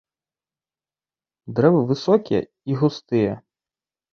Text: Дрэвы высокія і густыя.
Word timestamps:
Дрэвы 1.59 1.81
высокія 1.91 2.41
і 2.73 2.79
густыя. 2.81 3.33